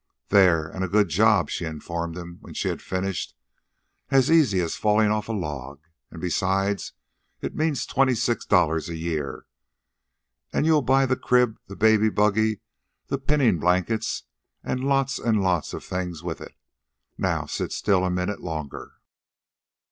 "There, 0.29 0.65
and 0.65 0.83
a 0.83 0.87
good 0.87 1.09
job," 1.09 1.51
she 1.51 1.63
informed 1.65 2.17
him 2.17 2.39
when 2.41 2.55
she 2.55 2.69
had 2.69 2.81
finished. 2.81 3.35
"As 4.09 4.31
easy 4.31 4.59
as 4.59 4.75
falling 4.75 5.11
off 5.11 5.29
a 5.29 5.31
log. 5.31 5.79
And 6.09 6.19
besides, 6.19 6.93
it 7.39 7.55
means 7.55 7.85
twenty 7.85 8.15
six 8.15 8.43
dollars 8.43 8.89
a 8.89 8.95
year. 8.95 9.45
And 10.51 10.65
you'll 10.65 10.81
buy 10.81 11.05
the 11.05 11.15
crib, 11.15 11.59
the 11.67 11.75
baby 11.75 12.09
buggy, 12.09 12.61
the 13.09 13.19
pinning 13.19 13.59
blankets, 13.59 14.23
and 14.63 14.83
lots 14.83 15.19
and 15.19 15.39
lots 15.43 15.71
of 15.71 15.83
things 15.83 16.23
with 16.23 16.41
it. 16.41 16.55
Now 17.15 17.45
sit 17.45 17.71
still 17.71 18.03
a 18.03 18.09
minute 18.09 18.39
longer." 18.41 18.93